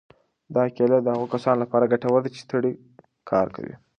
دا 0.55 0.63
کیله 0.75 0.97
د 1.01 1.07
هغو 1.13 1.25
کسانو 1.33 1.61
لپاره 1.63 1.89
ګټوره 1.93 2.19
ده 2.23 2.29
چې 2.33 2.39
ستړی 2.45 2.73
کار 3.29 3.47
کوي. 3.55 3.75